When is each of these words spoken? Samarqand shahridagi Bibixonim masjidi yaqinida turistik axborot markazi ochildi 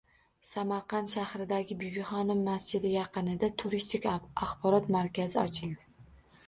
Samarqand 0.51 1.11
shahridagi 1.11 1.77
Bibixonim 1.83 2.41
masjidi 2.49 2.95
yaqinida 2.95 3.51
turistik 3.63 4.09
axborot 4.17 4.93
markazi 4.99 5.43
ochildi 5.45 6.13